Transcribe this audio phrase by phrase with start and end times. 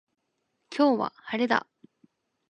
[0.75, 1.67] 今日は、晴れだ。